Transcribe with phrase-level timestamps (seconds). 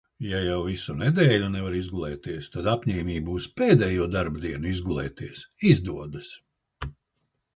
[0.27, 5.43] Ja jau visu nedēļu nevar izgulēties, tad apņēmība uz pēdējo darba dienu izgulēties
[5.73, 6.33] izdodas.